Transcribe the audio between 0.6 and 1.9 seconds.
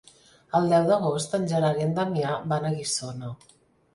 deu d'agost en Gerard i